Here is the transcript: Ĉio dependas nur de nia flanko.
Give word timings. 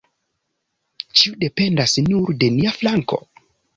Ĉio 1.21 1.37
dependas 1.43 1.93
nur 2.07 2.33
de 2.45 2.53
nia 2.57 2.77
flanko. 2.79 3.21